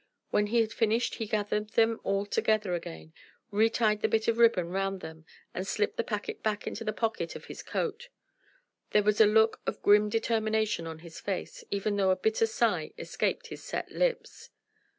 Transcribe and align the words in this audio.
When 0.31 0.47
he 0.47 0.61
had 0.61 0.73
finished 0.73 1.13
he 1.21 1.27
gathered 1.27 1.73
them 1.73 1.99
all 2.03 2.25
together 2.25 2.73
again, 2.73 3.13
retied 3.51 4.01
the 4.01 4.07
bit 4.07 4.27
of 4.27 4.39
ribbon 4.39 4.69
round 4.69 5.01
them 5.01 5.27
and 5.53 5.67
slipped 5.67 5.95
the 5.95 6.03
packet 6.03 6.41
back 6.41 6.65
into 6.65 6.83
the 6.83 6.91
pocket 6.91 7.35
of 7.35 7.45
his 7.45 7.61
coat. 7.61 8.09
There 8.93 9.03
was 9.03 9.21
a 9.21 9.27
look 9.27 9.61
of 9.67 9.83
grim 9.83 10.09
determination 10.09 10.87
on 10.87 10.99
his 11.05 11.19
face, 11.19 11.63
even 11.69 11.97
though 11.97 12.09
a 12.09 12.15
bitter 12.15 12.47
sigh 12.47 12.93
escaped 12.97 13.49
his 13.49 13.63
set 13.63 13.91
lips. 13.91 14.49